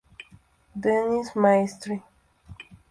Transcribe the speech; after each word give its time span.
Denise 0.75 1.35
Maestre 1.37 2.01